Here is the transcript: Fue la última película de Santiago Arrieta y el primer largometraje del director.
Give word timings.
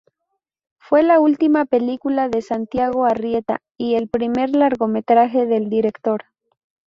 Fue 0.79 1.03
la 1.03 1.19
última 1.19 1.65
película 1.65 2.27
de 2.27 2.41
Santiago 2.41 3.05
Arrieta 3.05 3.61
y 3.77 3.93
el 3.93 4.07
primer 4.07 4.49
largometraje 4.55 5.45
del 5.45 5.69
director. 5.69 6.23